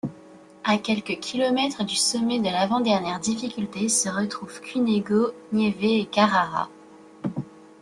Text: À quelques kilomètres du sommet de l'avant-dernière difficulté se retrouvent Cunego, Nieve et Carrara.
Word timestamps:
À 0.63 0.79
quelques 0.79 1.19
kilomètres 1.19 1.83
du 1.85 1.95
sommet 1.95 2.39
de 2.39 2.45
l'avant-dernière 2.45 3.19
difficulté 3.19 3.87
se 3.87 4.09
retrouvent 4.09 4.59
Cunego, 4.59 5.29
Nieve 5.53 5.75
et 5.83 6.05
Carrara. 6.07 6.69